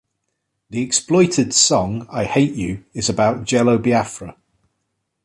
[0.71, 4.35] The Exploited's song "I Hate You" is about Jello Biafra.